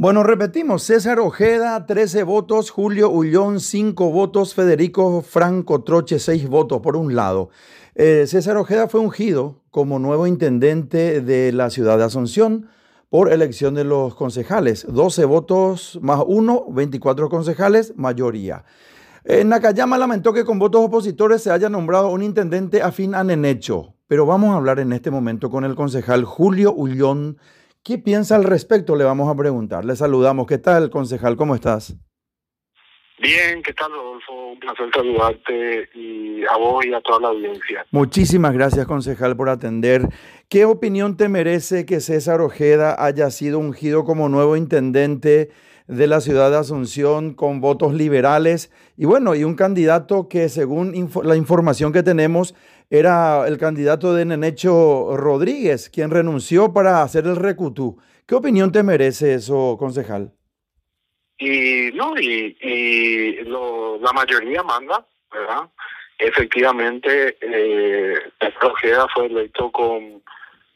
Bueno, 0.00 0.22
repetimos, 0.22 0.84
César 0.84 1.18
Ojeda, 1.18 1.84
13 1.84 2.22
votos, 2.22 2.70
Julio 2.70 3.10
Ullón, 3.10 3.58
5 3.58 4.12
votos, 4.12 4.54
Federico 4.54 5.22
Franco 5.22 5.82
Troche, 5.82 6.20
6 6.20 6.48
votos, 6.48 6.80
por 6.82 6.96
un 6.96 7.16
lado. 7.16 7.50
Eh, 7.96 8.26
César 8.28 8.56
Ojeda 8.58 8.86
fue 8.86 9.00
ungido 9.00 9.56
como 9.72 9.98
nuevo 9.98 10.28
intendente 10.28 11.20
de 11.20 11.50
la 11.50 11.68
ciudad 11.70 11.98
de 11.98 12.04
Asunción 12.04 12.68
por 13.10 13.32
elección 13.32 13.74
de 13.74 13.82
los 13.82 14.14
concejales. 14.14 14.86
12 14.88 15.24
votos 15.24 15.98
más 16.00 16.22
1, 16.24 16.66
24 16.70 17.28
concejales, 17.28 17.94
mayoría. 17.96 18.64
En 19.24 19.48
Nakayama 19.48 19.98
lamentó 19.98 20.32
que 20.32 20.44
con 20.44 20.60
votos 20.60 20.80
opositores 20.84 21.42
se 21.42 21.50
haya 21.50 21.68
nombrado 21.68 22.12
un 22.12 22.22
intendente 22.22 22.82
afín 22.82 23.16
a 23.16 23.24
Nenecho, 23.24 23.94
pero 24.06 24.26
vamos 24.26 24.50
a 24.50 24.58
hablar 24.58 24.78
en 24.78 24.92
este 24.92 25.10
momento 25.10 25.50
con 25.50 25.64
el 25.64 25.74
concejal 25.74 26.22
Julio 26.24 26.72
Ullón. 26.72 27.38
¿Qué 27.82 27.98
piensa 27.98 28.36
al 28.36 28.44
respecto? 28.44 28.96
Le 28.96 29.04
vamos 29.04 29.28
a 29.28 29.36
preguntar. 29.36 29.84
Le 29.84 29.96
saludamos. 29.96 30.46
¿Qué 30.46 30.58
tal, 30.58 30.90
concejal? 30.90 31.36
¿Cómo 31.36 31.54
estás? 31.54 31.96
Bien, 33.20 33.62
¿qué 33.64 33.72
tal, 33.72 33.90
Rodolfo? 33.90 34.52
Un 34.52 34.60
placer 34.60 34.90
saludarte 34.94 35.88
y 35.94 36.44
a 36.44 36.56
vos 36.56 36.86
y 36.86 36.94
a 36.94 37.00
toda 37.00 37.20
la 37.20 37.28
audiencia. 37.28 37.84
Muchísimas 37.90 38.52
gracias, 38.54 38.86
concejal, 38.86 39.36
por 39.36 39.48
atender. 39.48 40.02
¿Qué 40.48 40.64
opinión 40.64 41.16
te 41.16 41.28
merece 41.28 41.84
que 41.84 42.00
César 42.00 42.40
Ojeda 42.40 42.94
haya 43.04 43.30
sido 43.30 43.58
ungido 43.58 44.04
como 44.04 44.28
nuevo 44.28 44.56
intendente 44.56 45.50
de 45.88 46.06
la 46.06 46.20
ciudad 46.20 46.50
de 46.50 46.58
Asunción 46.58 47.34
con 47.34 47.60
votos 47.60 47.92
liberales? 47.92 48.70
Y 48.96 49.06
bueno, 49.06 49.34
y 49.34 49.42
un 49.42 49.56
candidato 49.56 50.28
que 50.28 50.48
según 50.48 51.10
la 51.24 51.34
información 51.34 51.92
que 51.92 52.02
tenemos 52.02 52.54
era 52.90 53.46
el 53.48 53.58
candidato 53.58 54.14
de 54.14 54.24
Nenecho 54.24 55.16
Rodríguez, 55.16 55.90
quien 55.90 56.10
renunció 56.10 56.72
para 56.72 57.02
hacer 57.02 57.26
el 57.26 57.36
recutú. 57.36 57.98
¿Qué 58.26 58.34
opinión 58.34 58.72
te 58.72 58.82
merece 58.82 59.34
eso, 59.34 59.76
concejal? 59.78 60.32
Y 61.38 61.90
no, 61.94 62.14
y, 62.18 63.36
lo, 63.44 63.98
la 63.98 64.12
mayoría 64.12 64.62
manda, 64.62 65.06
¿verdad? 65.32 65.68
Efectivamente, 66.18 67.36
eh, 67.40 68.14
Ojeda 68.62 69.06
fue 69.14 69.26
electo 69.26 69.70
con, 69.70 70.20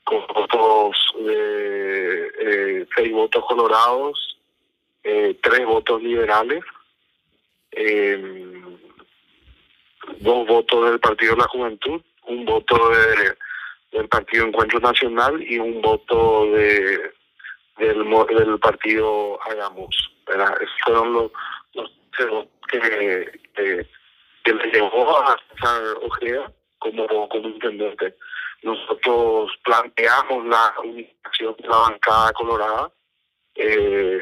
con 0.05 0.21
votos 0.35 0.97
de 1.25 2.31
eh, 2.41 2.87
seis 2.95 3.13
votos 3.13 3.45
colorados, 3.47 4.32
eh, 5.05 5.39
tres 5.43 5.67
votos 5.67 6.03
liberales, 6.03 6.63
eh, 7.73 8.63
dos 10.19 10.47
votos 10.47 10.91
del 10.91 11.01
Partido 11.01 11.35
de 11.35 11.41
la 11.41 11.49
Juventud, 11.49 12.01
un 12.27 12.45
voto 12.45 12.91
de, 12.91 13.37
del 13.99 14.09
Partido 14.09 14.47
Encuentro 14.47 14.81
Nacional 14.81 15.43
y 15.43 15.59
un 15.59 15.81
voto 15.81 16.47
de 16.53 17.13
del, 17.79 18.09
del 18.09 18.59
Partido 18.59 19.39
Hagamos. 19.43 20.11
Esos 20.27 20.71
fueron 20.85 21.13
los, 21.13 21.33
los 21.75 21.91
que, 22.71 22.79
que, 23.55 23.87
que 24.45 24.55
le 24.55 24.71
llevó 24.73 25.19
a 25.19 25.37
César 25.51 25.83
Ojeda 26.03 26.53
como, 26.79 27.29
como 27.29 27.49
intendente. 27.49 28.17
Nosotros 28.63 29.51
planteamos 29.65 30.47
la 30.47 30.75
unificación 30.85 31.57
de 31.59 31.69
la 31.69 31.77
bancada 31.77 32.33
colorada 32.33 32.93
eh, 33.55 34.21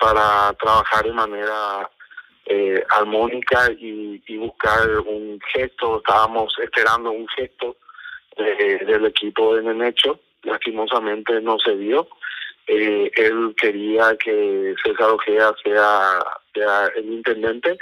para 0.00 0.52
trabajar 0.54 1.04
de 1.04 1.12
manera 1.12 1.90
eh, 2.46 2.82
armónica 2.88 3.70
y, 3.78 4.22
y, 4.26 4.36
buscar 4.38 4.88
un 5.06 5.38
gesto. 5.52 5.98
Estábamos 5.98 6.52
esperando 6.62 7.10
un 7.10 7.28
gesto 7.28 7.76
de, 8.36 8.78
del 8.86 9.06
equipo 9.06 9.54
de 9.54 9.62
Nenecho. 9.62 10.18
Lastimosamente 10.42 11.40
no 11.40 11.58
se 11.58 11.76
dio 11.76 12.08
eh, 12.72 13.10
él 13.16 13.52
quería 13.56 14.16
que 14.16 14.76
César 14.84 15.10
Ojeda 15.10 15.52
sea, 15.64 16.24
sea 16.54 16.86
el 16.94 17.14
intendente. 17.14 17.76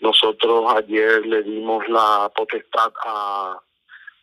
Nosotros 0.00 0.64
ayer 0.76 1.26
le 1.26 1.42
dimos 1.42 1.86
la 1.88 2.30
potestad 2.34 2.90
a, 3.04 3.60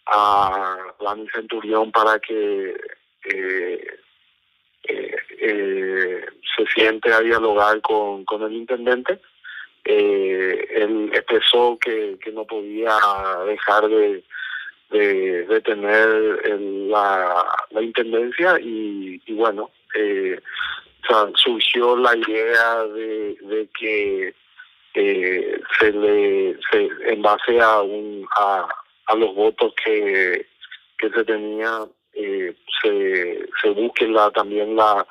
a 0.08 0.78
Dani 1.00 1.28
Centurión 1.30 1.92
para 1.92 2.18
que 2.18 2.76
eh, 3.26 4.00
eh, 4.88 5.16
eh, 5.40 6.26
se 6.56 6.66
siente 6.74 7.12
a 7.14 7.22
dialogar 7.22 7.82
con, 7.82 8.26
con 8.26 8.44
el 8.44 8.54
intendente. 8.54 9.20
Eh, 9.84 10.68
él 10.72 11.12
expresó 11.14 11.78
que, 11.80 12.18
que 12.22 12.32
no 12.32 12.46
podía 12.46 12.98
dejar 13.46 13.88
de, 13.88 14.24
de, 14.90 15.62
tener 15.62 16.50
la, 16.90 17.46
intendencia 17.82 18.60
y, 18.60 19.22
bueno, 19.30 19.72
eh, 19.96 20.40
surgió 21.36 21.96
la 21.96 22.16
idea 22.18 22.84
de, 22.84 23.38
de 23.42 23.70
que 23.80 24.34
eh, 24.94 25.62
se 25.80 25.92
le 25.92 26.58
se, 26.72 26.90
en 27.06 27.22
base 27.22 27.62
a 27.62 27.82
un 27.82 28.28
a, 28.36 28.68
a 29.06 29.16
los 29.16 29.34
votos 29.36 29.74
que 29.86 30.48
que 30.98 31.10
se 31.10 31.24
tenía 31.24 31.86
eh, 32.14 32.56
se 32.82 33.50
se 33.62 33.70
busque 33.70 34.08
la 34.08 34.32
también 34.32 34.76
la 34.76 35.06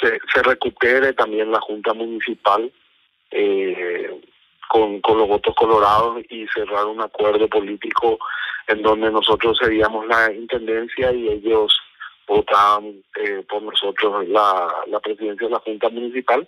se, 0.00 0.42
recupere 0.42 1.12
también 1.12 1.50
la 1.50 1.60
junta 1.60 1.94
municipal 1.94 2.70
eh, 3.30 4.20
con, 4.68 5.00
con 5.00 5.18
los 5.18 5.28
votos 5.28 5.54
colorados 5.54 6.22
y 6.28 6.46
cerrar 6.48 6.86
un 6.86 7.00
acuerdo 7.00 7.48
político 7.48 8.18
en 8.66 8.82
donde 8.82 9.10
nosotros 9.10 9.56
seríamos 9.58 10.06
la 10.06 10.32
intendencia 10.32 11.12
y 11.12 11.28
ellos 11.28 11.78
votaban 12.26 13.02
eh, 13.16 13.44
por 13.48 13.62
nosotros 13.62 14.26
la, 14.28 14.72
la 14.86 15.00
presidencia 15.00 15.46
de 15.46 15.52
la 15.52 15.60
Junta 15.60 15.88
Municipal 15.90 16.46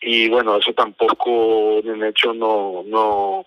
y 0.00 0.28
bueno, 0.28 0.56
eso 0.56 0.72
tampoco 0.74 1.78
en 1.78 2.02
hecho 2.04 2.34
no 2.34 2.82
no 2.86 3.46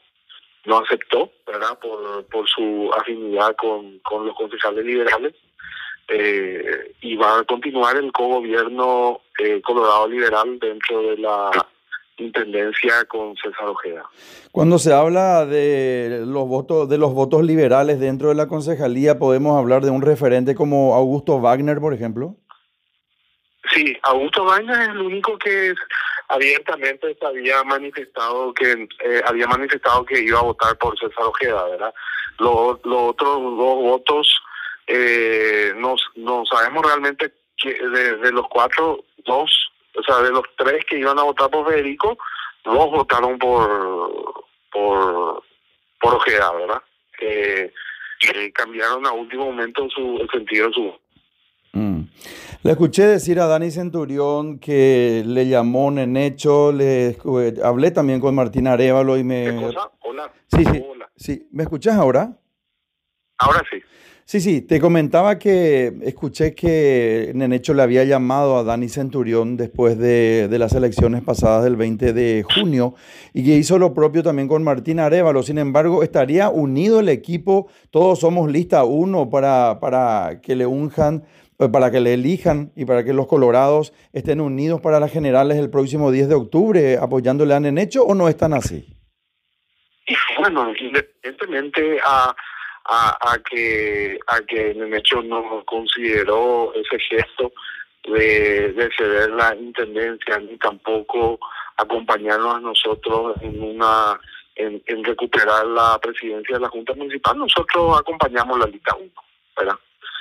no 0.66 0.79
aceptó, 0.79 1.31
¿verdad? 1.46 1.79
Por, 1.79 2.25
por 2.25 2.47
su 2.50 2.91
afinidad 2.97 3.56
con, 3.56 4.00
con 4.00 4.25
los 4.25 4.35
concejales 4.35 4.84
liberales 4.84 5.34
eh, 6.07 6.95
y 7.01 7.16
va 7.16 7.40
a 7.40 7.44
continuar 7.44 7.97
el 7.97 8.12
cogobierno 8.12 9.22
eh, 9.40 9.62
Colorado 9.62 10.07
Liberal 10.07 10.57
dentro 10.59 11.01
de 11.01 11.18
la 11.18 11.51
intendencia 12.18 13.06
con 13.06 13.35
César 13.35 13.68
Ojeda. 13.68 14.03
Cuando 14.51 14.79
se 14.79 14.94
habla 14.94 15.46
de 15.46 16.23
los 16.25 16.47
votos 16.47 16.90
de 16.90 16.97
los 16.97 17.13
votos 17.13 17.44
liberales 17.44 18.00
dentro 18.00 18.29
de 18.29 18.35
la 18.35 18.47
concejalía, 18.47 19.19
podemos 19.19 19.57
hablar 19.57 19.84
de 19.84 19.91
un 19.91 20.01
referente 20.01 20.56
como 20.56 20.96
Augusto 20.96 21.40
Wagner, 21.40 21.79
por 21.79 21.94
ejemplo. 21.94 22.35
Sí, 23.73 23.96
Augusto 24.03 24.46
Wagner 24.46 24.81
es 24.81 24.88
el 24.90 25.01
único 25.01 25.38
que 25.38 25.73
abiertamente 26.29 27.16
había 27.22 27.63
manifestado 27.63 28.53
que 28.53 28.88
eh, 29.03 29.22
había 29.25 29.47
manifestado 29.47 30.06
que 30.06 30.19
iba 30.22 30.40
a 30.40 30.44
votar 30.44 30.78
por 30.78 30.97
César 30.97 31.25
Ojeda, 31.25 31.63
¿verdad? 31.66 31.94
Los, 32.40 32.79
los 32.85 33.01
otros 33.12 33.41
dos 33.41 33.75
votos 33.81 34.41
eh, 34.87 35.73
no, 35.77 35.95
no 36.15 36.45
sabemos 36.45 36.85
realmente 36.85 37.33
que 37.57 37.73
de, 37.73 38.17
de 38.17 38.31
los 38.31 38.47
cuatro, 38.49 39.03
dos 39.25 39.51
o 39.97 40.03
sea, 40.03 40.21
de 40.21 40.31
los 40.31 40.43
tres 40.57 40.85
que 40.85 40.99
iban 40.99 41.17
a 41.19 41.23
votar 41.23 41.49
por 41.49 41.67
Federico, 41.67 42.17
dos 42.63 42.91
votaron 42.91 43.37
por 43.37 44.45
por 44.71 45.43
por 45.99 46.15
Ojeda, 46.15 46.51
¿verdad? 46.53 46.81
Eh, 47.21 47.71
cambiaron 48.53 49.05
a 49.05 49.11
último 49.11 49.45
momento 49.45 49.87
su, 49.89 50.17
el 50.19 50.29
sentido 50.29 50.67
de 50.67 50.73
su 50.73 50.93
mm. 51.73 52.01
Le 52.63 52.71
escuché 52.71 53.05
decir 53.05 53.39
a 53.39 53.47
Dani 53.47 53.71
Centurión 53.71 54.59
que 54.59 55.23
le 55.25 55.47
llamó 55.47 55.91
Nenecho, 55.91 56.71
le 56.71 57.17
hablé 57.63 57.91
también 57.91 58.19
con 58.19 58.33
Martín 58.35 58.67
Arevalo 58.67 59.17
y 59.17 59.23
me... 59.23 59.45
¿Qué 59.45 59.55
cosa? 59.55 59.91
Hola. 60.01 60.33
Sí, 60.47 60.65
sí, 60.65 60.83
Hola. 60.89 61.09
sí. 61.15 61.47
¿Me 61.51 61.63
escuchas 61.63 61.95
ahora? 61.95 62.35
Ahora 63.37 63.63
sí. 63.69 63.81
Sí, 64.29 64.41
sí, 64.41 64.61
te 64.61 64.81
comentaba 64.81 65.39
que 65.39 65.93
escuché 66.01 66.53
que 66.53 67.31
Nenecho 67.33 67.73
le 67.73 67.81
había 67.81 68.03
llamado 68.03 68.57
a 68.57 68.65
Dani 68.65 68.89
Centurión 68.89 69.55
después 69.55 69.97
de, 69.97 70.49
de, 70.49 70.59
las 70.59 70.73
elecciones 70.73 71.23
pasadas 71.23 71.63
del 71.63 71.78
20 71.78 72.11
de 72.11 72.43
junio 72.43 72.93
y 73.34 73.46
que 73.46 73.55
hizo 73.55 73.79
lo 73.79 73.93
propio 73.93 74.23
también 74.23 74.49
con 74.49 74.66
Martín 74.66 74.99
Arevalo. 74.99 75.43
Sin 75.43 75.57
embargo, 75.57 76.03
estaría 76.03 76.49
unido 76.49 76.99
el 76.99 77.07
equipo, 77.07 77.72
todos 77.90 78.19
somos 78.19 78.52
lista 78.52 78.84
uno 78.84 79.29
para, 79.29 79.79
para 79.79 80.41
que 80.41 80.57
le 80.57 80.66
unjan, 80.66 81.23
eh, 81.57 81.69
para 81.69 81.90
que 81.90 82.02
le 82.02 82.13
elijan 82.13 82.73
y 82.75 82.84
para 82.84 83.05
que 83.05 83.13
los 83.13 83.28
colorados 83.28 83.93
estén 84.11 84.41
unidos 84.41 84.81
para 84.81 84.99
las 84.99 85.13
generales 85.13 85.57
el 85.57 85.69
próximo 85.69 86.11
10 86.11 86.28
de 86.28 86.35
octubre 86.35 86.97
apoyándole 86.97 87.53
a 87.53 87.61
Nenecho 87.61 88.03
o 88.03 88.13
no 88.13 88.28
están 88.28 88.52
así. 88.52 88.93
Bueno, 90.37 90.73
independientemente 90.78 91.99
a 92.05 92.35
a, 92.87 93.17
a 93.34 93.37
que 93.39 94.17
a 94.28 94.41
que 94.41 94.73
Nenecho 94.73 95.22
no 95.22 95.63
consideró 95.66 96.73
ese 96.73 96.99
gesto 96.99 97.51
de, 98.05 98.72
de 98.73 98.89
ceder 98.97 99.29
la 99.31 99.55
intendencia 99.55 100.39
ni 100.39 100.57
tampoco 100.57 101.39
acompañarnos 101.75 102.55
a 102.55 102.59
nosotros 102.59 103.35
en 103.41 103.61
una 103.61 104.19
en, 104.55 104.81
en, 104.87 105.03
recuperar 105.03 105.66
la 105.67 105.99
presidencia 105.99 106.55
de 106.55 106.61
la 106.61 106.69
Junta 106.69 106.95
Municipal, 106.95 107.37
nosotros 107.37 107.99
acompañamos 107.99 108.57
la 108.57 108.66
lista 108.66 108.95
1, 108.95 109.11
¿verdad? 109.55 109.75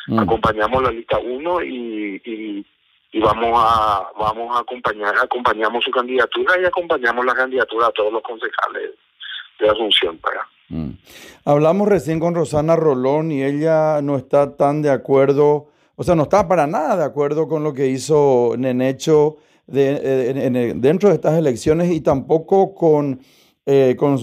Mm. 0.08 0.18
Acompañamos 0.18 0.82
la 0.82 0.90
lista 0.90 1.18
1 1.18 1.62
y, 1.62 2.20
y, 2.22 2.66
y 3.12 3.20
vamos 3.20 3.52
a 3.54 4.10
vamos 4.18 4.54
a 4.54 4.60
acompañar 4.60 5.14
acompañamos 5.16 5.84
su 5.84 5.90
candidatura 5.90 6.60
y 6.60 6.64
acompañamos 6.64 7.24
la 7.24 7.34
candidatura 7.34 7.86
a 7.86 7.92
todos 7.92 8.12
los 8.12 8.22
concejales 8.22 8.90
de 9.58 9.70
Asunción 9.70 10.18
para 10.18 10.46
mm. 10.68 10.90
hablamos 11.44 11.88
recién 11.88 12.20
con 12.20 12.34
Rosana 12.34 12.76
Rolón 12.76 13.32
y 13.32 13.42
ella 13.42 14.00
no 14.02 14.16
está 14.16 14.56
tan 14.56 14.82
de 14.82 14.90
acuerdo 14.90 15.66
o 15.96 16.04
sea 16.04 16.14
no 16.14 16.24
está 16.24 16.48
para 16.48 16.66
nada 16.66 16.96
de 16.96 17.04
acuerdo 17.04 17.48
con 17.48 17.64
lo 17.64 17.72
que 17.72 17.88
hizo 17.88 18.54
Nenecho 18.58 19.36
de, 19.66 20.74
dentro 20.76 21.08
de 21.08 21.16
estas 21.16 21.38
elecciones 21.38 21.90
y 21.90 22.00
tampoco 22.00 22.74
con 22.74 23.20
eh, 23.68 23.96
con, 23.98 24.16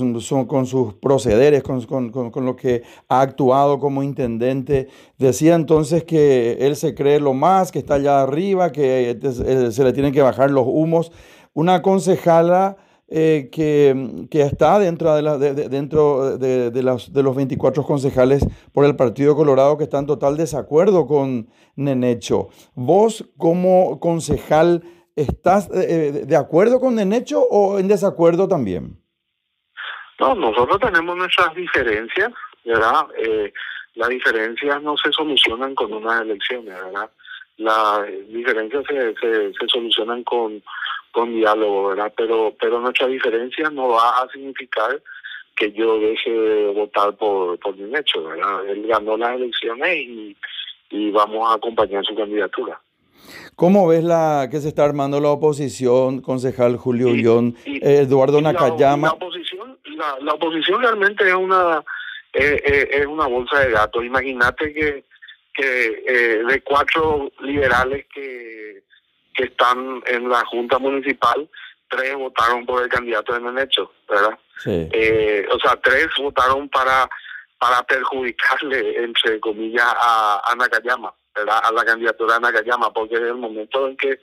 con, 0.48 0.66
sus 0.66 0.94
procederes, 0.94 1.64
con, 1.64 1.82
con, 1.82 2.46
lo 2.46 2.56
que 2.56 2.84
ha 3.10 3.20
actuado 3.20 3.78
como 3.78 4.02
intendente. 4.02 4.88
Decía 5.18 5.56
entonces 5.56 6.06
que 6.06 6.54
él 6.62 6.78
se 6.78 6.96
cree 6.96 7.20
lo 7.20 7.34
más, 7.34 7.70
que 7.70 7.80
está 7.80 7.96
allá 7.96 8.22
arriba, 8.22 8.72
que 8.72 9.20
eh, 9.22 9.72
se 9.74 9.84
le 9.84 9.92
tienen 9.92 10.14
que 10.14 10.22
bajar 10.22 10.50
los 10.50 10.66
humos. 10.66 11.12
Una 11.54 11.82
concejala 11.82 12.78
eh, 13.16 13.50
que, 13.52 14.26
que, 14.32 14.42
está 14.42 14.80
dentro, 14.80 15.14
de, 15.14 15.22
la, 15.22 15.38
dentro 15.38 16.36
de, 16.40 16.72
de, 16.72 16.82
los, 16.82 17.14
de 17.14 17.22
los 17.22 17.36
24 17.36 17.84
concejales 17.84 18.44
por 18.74 18.86
el 18.86 18.96
Partido 18.96 19.36
Colorado 19.36 19.78
que 19.78 19.84
están 19.84 20.02
en 20.02 20.08
total 20.08 20.36
desacuerdo 20.36 21.06
con 21.06 21.48
Nenecho. 21.76 22.50
Vos 22.74 23.24
como 23.38 24.00
concejal, 24.00 24.82
¿estás 25.16 25.70
de 25.70 26.36
acuerdo 26.36 26.80
con 26.80 26.96
Nenecho 26.96 27.44
o 27.44 27.78
en 27.78 27.88
desacuerdo 27.88 28.48
también? 28.48 28.98
No, 30.20 30.34
nosotros 30.34 30.80
tenemos 30.80 31.16
nuestras 31.16 31.54
diferencias, 31.54 32.32
¿verdad? 32.66 33.06
Eh, 33.16 33.54
las 33.94 34.10
diferencias 34.10 34.82
no 34.82 34.98
se 34.98 35.12
solucionan 35.12 35.76
con 35.76 35.94
unas 35.94 36.22
elecciones, 36.22 36.74
¿verdad? 36.74 37.12
Las 37.58 38.08
diferencias 38.30 38.84
se, 38.90 39.14
se 39.14 39.68
solucionan 39.68 40.24
con, 40.24 40.64
con 41.14 41.32
diálogo, 41.32 41.90
¿verdad? 41.90 42.12
Pero, 42.18 42.54
pero 42.60 42.82
nuestra 42.82 43.08
diferencia 43.08 43.70
no 43.70 43.90
va 43.90 44.22
a 44.22 44.28
significar 44.30 45.02
que 45.56 45.72
yo 45.72 46.00
deje 46.00 46.32
de 46.32 46.74
votar 46.74 47.16
por, 47.16 47.58
por 47.60 47.78
mi 47.78 47.96
hecho, 47.96 48.24
¿verdad? 48.24 48.68
Él 48.68 48.86
ganó 48.88 49.16
las 49.16 49.36
elecciones 49.36 49.96
y, 49.96 50.36
y 50.90 51.12
vamos 51.12 51.50
a 51.50 51.56
acompañar 51.56 52.04
su 52.04 52.16
candidatura. 52.16 52.82
¿Cómo 53.56 53.88
ves 53.88 54.04
la 54.04 54.50
que 54.50 54.60
se 54.60 54.70
está 54.70 54.84
armando 54.84 55.22
la 55.22 55.30
oposición, 55.30 56.22
concejal 56.22 56.76
Julio 56.78 57.10
Ullón, 57.10 57.56
Eduardo 57.66 58.42
Nakayama? 58.42 59.10
La, 59.10 59.14
oposición, 59.14 59.78
la, 60.22 60.34
oposición 60.34 60.82
realmente 60.82 61.28
es 61.28 61.36
una 61.36 61.84
es 62.34 63.06
una 63.06 63.28
bolsa 63.28 63.60
de 63.60 63.70
datos. 63.70 64.04
Imagínate 64.04 64.74
que 64.74 65.04
que 65.54 66.04
eh, 66.08 66.44
de 66.44 66.62
cuatro 66.62 67.32
liberales 67.42 68.06
que, 68.14 68.53
que 69.44 69.52
están 69.52 70.02
en 70.08 70.30
la 70.30 70.44
junta 70.46 70.80
municipal, 70.80 71.48
tres 71.90 72.16
votaron 72.16 72.66
por 72.66 72.84
el 72.84 72.90
candidato 72.90 73.38
de 73.38 73.64
hecho, 73.64 73.92
¿verdad? 74.10 74.38
Sí. 74.58 74.90
Eh, 74.92 75.46
o 75.52 75.60
sea, 75.60 75.76
tres 75.82 76.08
votaron 76.18 76.70
para 76.70 77.10
para 77.60 77.82
perjudicarle, 77.84 79.04
entre 79.06 79.40
comillas, 79.40 79.86
a, 79.86 80.42
a 80.44 80.56
Nakayama 80.56 81.14
a 81.36 81.72
la 81.72 81.86
candidatura 81.86 82.36
de 82.36 82.42
Nakayama, 82.42 82.92
porque 82.92 83.16
en 83.16 83.26
el 83.26 83.36
momento 83.36 83.88
en 83.88 83.98
que 83.98 84.20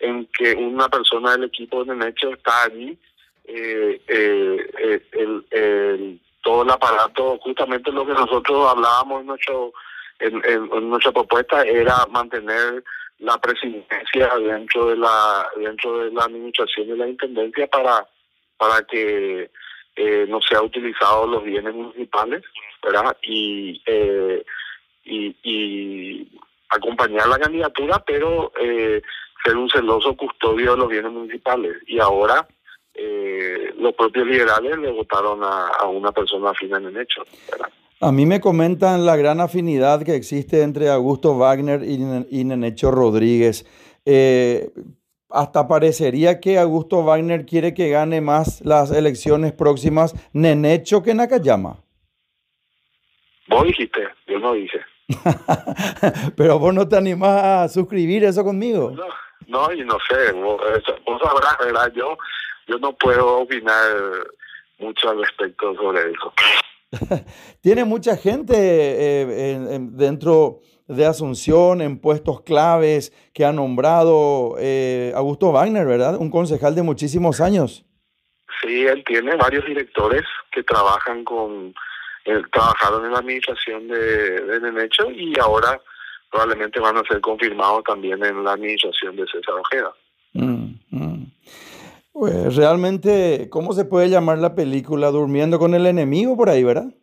en 0.00 0.26
que 0.26 0.54
una 0.54 0.88
persona 0.88 1.32
del 1.32 1.44
equipo 1.44 1.84
de 1.84 1.94
Necho 1.94 2.30
está 2.32 2.64
allí, 2.64 2.98
eh, 3.44 4.00
eh, 4.08 4.70
eh, 4.78 5.02
el, 5.12 5.44
el, 5.50 6.20
todo 6.42 6.62
el 6.62 6.70
aparato, 6.70 7.38
justamente 7.38 7.92
lo 7.92 8.06
que 8.06 8.12
nosotros 8.12 8.68
hablábamos 8.68 9.20
en, 9.20 9.26
nuestro, 9.26 9.72
en, 10.18 10.88
nuestra 10.88 11.12
propuesta 11.12 11.62
era 11.62 12.06
mantener 12.10 12.82
la 13.18 13.38
presidencia 13.38 14.34
dentro 14.38 14.86
de 14.86 14.96
la 14.96 15.48
dentro 15.56 15.98
de 15.98 16.10
la 16.12 16.24
administración 16.24 16.88
de 16.88 16.96
la 16.96 17.08
intendencia 17.08 17.66
para 17.68 18.06
para 18.56 18.82
que 18.84 19.50
no 20.28 20.40
sea 20.42 20.60
utilizado 20.60 21.26
los 21.26 21.44
bienes 21.44 21.74
municipales, 21.74 22.42
¿verdad? 22.82 23.16
Y 23.22 23.80
y, 25.04 25.36
y 25.42 26.28
acompañar 26.70 27.28
la 27.28 27.38
candidatura, 27.38 28.02
pero 28.04 28.52
eh, 28.58 29.02
ser 29.44 29.56
un 29.56 29.68
celoso 29.68 30.16
custodio 30.16 30.72
de 30.72 30.78
los 30.78 30.88
bienes 30.88 31.12
municipales. 31.12 31.76
Y 31.86 31.98
ahora 31.98 32.46
eh, 32.94 33.74
los 33.78 33.94
propios 33.94 34.26
liberales 34.26 34.78
le 34.78 34.90
votaron 34.90 35.40
a, 35.42 35.86
una 35.86 36.12
persona 36.12 36.50
afín 36.50 36.74
en 36.74 36.86
el 36.86 36.96
hecho. 36.96 37.24
A 38.04 38.12
mí 38.12 38.26
me 38.26 38.38
comentan 38.38 39.06
la 39.06 39.16
gran 39.16 39.40
afinidad 39.40 40.02
que 40.02 40.14
existe 40.14 40.60
entre 40.60 40.90
Augusto 40.90 41.38
Wagner 41.38 41.82
y, 41.82 42.44
Nenecho 42.44 42.90
Rodríguez. 42.90 43.64
Eh, 44.04 44.68
hasta 45.30 45.66
parecería 45.66 46.38
que 46.38 46.58
Augusto 46.58 47.02
Wagner 47.02 47.46
quiere 47.46 47.72
que 47.72 47.88
gane 47.88 48.20
más 48.20 48.60
las 48.60 48.90
elecciones 48.90 49.54
próximas 49.54 50.14
Nenecho 50.34 51.02
que 51.02 51.14
Nakayama. 51.14 51.78
Vos 53.48 53.64
dijiste, 53.64 54.06
yo 54.26 54.38
no 54.38 54.52
dije. 54.52 54.84
Pero 56.36 56.58
vos 56.58 56.74
no 56.74 56.86
te 56.86 56.98
animás 56.98 57.42
a 57.42 57.68
suscribir 57.70 58.24
eso 58.24 58.44
conmigo. 58.44 58.90
No, 58.90 59.06
no 59.46 59.72
y 59.72 59.82
no 59.82 59.96
sé, 60.10 60.30
vos, 60.32 60.60
sabrás, 61.22 61.56
¿verdad? 61.58 61.90
Yo, 61.94 62.18
yo 62.66 62.76
no 62.76 62.92
puedo 62.92 63.38
opinar 63.38 63.96
mucho 64.78 65.08
al 65.08 65.20
respecto 65.20 65.74
sobre 65.76 66.10
eso. 66.10 66.34
Tiene 67.60 67.84
mucha 67.84 68.16
gente 68.16 68.54
eh, 68.56 69.78
dentro 69.92 70.60
de 70.86 71.06
Asunción 71.06 71.80
en 71.80 71.98
puestos 71.98 72.42
claves 72.42 73.12
que 73.32 73.44
ha 73.44 73.52
nombrado 73.52 74.56
eh, 74.58 75.12
Augusto 75.14 75.52
Wagner, 75.52 75.86
¿verdad? 75.86 76.16
Un 76.18 76.30
concejal 76.30 76.74
de 76.74 76.82
muchísimos 76.82 77.40
años. 77.40 77.84
Sí, 78.60 78.86
él 78.86 79.02
tiene 79.06 79.34
varios 79.36 79.64
directores 79.64 80.22
que 80.52 80.62
trabajan 80.62 81.24
con 81.24 81.74
eh, 82.26 82.42
trabajaron 82.52 83.04
en 83.04 83.12
la 83.12 83.18
administración 83.18 83.88
de, 83.88 84.40
de 84.40 84.60
Nenecho 84.60 85.10
y 85.10 85.38
ahora 85.38 85.80
probablemente 86.30 86.80
van 86.80 86.96
a 86.96 87.02
ser 87.04 87.20
confirmados 87.20 87.84
también 87.84 88.24
en 88.24 88.42
la 88.44 88.52
administración 88.52 89.16
de 89.16 89.26
César 89.26 89.54
Ojeda. 89.54 89.92
Mm. 90.32 90.73
Pues 92.14 92.54
realmente, 92.54 93.48
¿cómo 93.50 93.72
se 93.72 93.84
puede 93.84 94.08
llamar 94.08 94.38
la 94.38 94.54
película? 94.54 95.10
Durmiendo 95.10 95.58
con 95.58 95.74
el 95.74 95.84
enemigo 95.84 96.36
por 96.36 96.48
ahí, 96.48 96.62
¿verdad? 96.62 96.94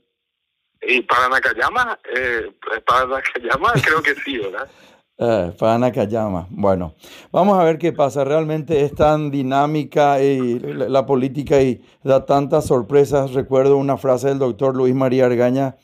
Y 0.81 1.02
para 1.02 1.28
Nakayama, 1.28 2.00
eh, 2.16 2.50
para 2.88 3.08
Nakayama 3.08 3.74
creo 3.86 4.02
que 4.02 4.16
sí, 4.16 4.38
¿verdad? 4.38 4.69
Eh, 5.18 5.52
para 5.60 5.78
Nakayama. 5.78 6.48
Bueno, 6.50 6.96
vamos 7.30 7.60
a 7.60 7.63
ver 7.66 7.78
qué 7.78 7.92
pasa. 7.92 8.24
Realmente 8.24 8.86
es 8.86 8.96
tan 8.96 9.31
dinámica 9.31 10.24
y 10.24 10.60
la, 10.60 11.06
política 11.06 11.62
y 11.62 11.84
da 12.03 12.25
tantas 12.25 12.68
sorpresas. 12.68 13.34
Recuerdo 13.34 13.75
una 13.75 13.98
frase 13.98 14.30
del 14.30 14.39
doctor 14.39 14.77
Luis 14.77 14.96
María 14.96 15.25
Argaña. 15.25 15.75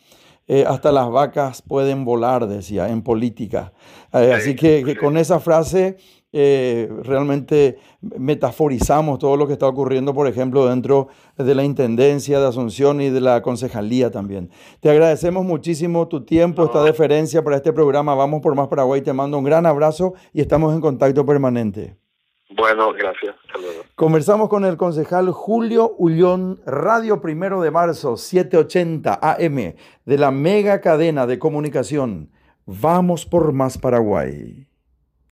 Eh, 0.47 0.63
hasta 0.65 0.93
las 0.93 1.11
vacas 1.11 1.61
pueden 1.61 2.05
volar, 2.05 2.47
decía, 2.47 2.87
en 2.87 3.01
política. 3.01 3.73
Eh, 4.13 4.31
así 4.33 4.55
que, 4.55 4.95
con 4.97 5.17
esa 5.17 5.41
frase 5.41 5.97
eh, 6.33 6.89
realmente 7.03 7.79
metaforizamos 8.01 9.17
todo 9.19 9.37
lo 9.37 9.47
que 9.47 9.53
está 9.53 9.67
ocurriendo, 9.67 10.13
por 10.13 10.27
ejemplo, 10.27 10.67
dentro 10.67 11.07
de 11.37 11.55
la 11.55 11.63
Intendencia 11.63 12.39
de 12.39 12.47
Asunción 12.47 13.01
y 13.01 13.09
de 13.09 13.21
la 13.21 13.41
Concejalía 13.41 14.11
también. 14.11 14.49
Te 14.81 14.89
agradecemos 14.89 15.45
muchísimo 15.45 16.07
tu 16.07 16.25
tiempo, 16.25 16.65
esta 16.65 16.83
deferencia 16.83 17.43
para 17.43 17.55
este 17.55 17.71
programa. 17.73 18.13
Vamos 18.15 18.41
por 18.41 18.55
más 18.55 18.67
Paraguay. 18.67 19.01
Te 19.01 19.13
mando 19.13 19.37
un 19.37 19.45
gran 19.45 19.65
abrazo 19.65 20.13
y 20.33 20.41
estamos 20.41 20.73
en 20.73 20.81
contacto 20.81 21.25
permanente. 21.25 21.95
Bueno, 22.57 22.91
gracias. 22.93 23.35
Conversamos 23.95 24.49
con 24.49 24.65
el 24.65 24.77
concejal 24.77 25.31
Julio 25.31 25.93
Ullón, 25.97 26.59
Radio 26.65 27.21
Primero 27.21 27.61
de 27.61 27.71
Marzo, 27.71 28.17
780 28.17 29.19
AM, 29.21 29.75
de 30.05 30.17
la 30.17 30.31
mega 30.31 30.81
cadena 30.81 31.27
de 31.27 31.39
comunicación. 31.39 32.31
Vamos 32.65 33.25
por 33.25 33.53
más 33.53 33.77
Paraguay. 33.77 34.67